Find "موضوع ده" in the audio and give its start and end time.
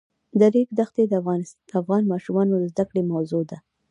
3.13-3.57